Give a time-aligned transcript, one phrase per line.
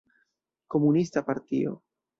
[0.75, 1.81] Komunista partio.